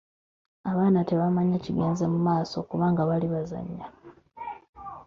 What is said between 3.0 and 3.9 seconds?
bali bazannya.